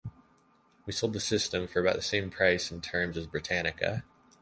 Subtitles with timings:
[0.87, 4.03] We sold the system for about the same price and terms as Britannica.